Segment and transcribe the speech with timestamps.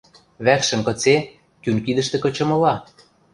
[0.45, 1.15] Вӓкшӹм кыце,
[1.63, 2.73] кӱн кидӹштӹ кычымыла?